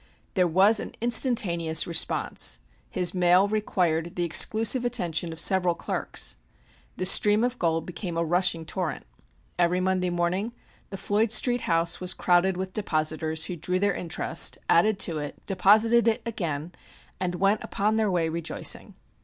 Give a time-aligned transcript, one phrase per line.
[0.33, 2.57] There was an instantaneous response.
[2.89, 6.37] His mail required the exclusive attention of several clerks.
[6.97, 9.05] The stream of gold became a rushing torrent.
[9.59, 10.53] Every Monday morning
[10.89, 15.45] the Floyd Street house was crowded with depositors who drew their interest, added to it,
[15.45, 16.71] deposited it again,
[17.19, 18.95] and went upon their way rejoicing.